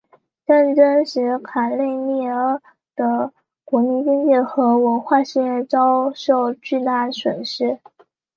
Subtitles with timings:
[0.47, 2.59] 战争使卡累利阿
[2.95, 3.31] 的
[3.63, 7.77] 国民经济和文化事业遭受巨大损失。